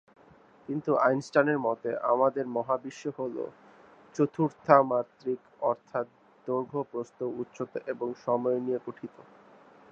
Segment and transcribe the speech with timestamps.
[0.69, 3.43] কিন্তু আইনস্টাইনের মতে আমাদের মহাবিশ্ব হলো
[4.15, 6.05] চতুর্মাত্রিক অর্থাৎ
[6.47, 9.15] দৈর্ঘ্য, প্রস্থ, উচ্চতা আর সময়কে নিয়ে গঠিত।